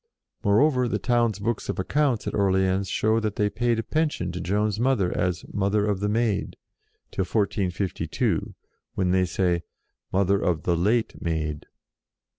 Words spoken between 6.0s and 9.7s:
Maid," till 1452, when they say"